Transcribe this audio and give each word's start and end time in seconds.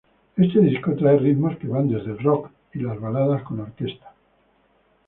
Este 0.35 0.59
Disco 0.61 0.95
trae 0.95 1.19
ritmos 1.19 1.57
que 1.59 1.67
van 1.67 1.87
desde 1.87 2.09
el 2.13 2.17
Rock 2.17 2.49
y 2.73 2.79
las 2.79 2.99
baladas 2.99 3.43
con 3.43 3.59
orquesta. 3.59 4.15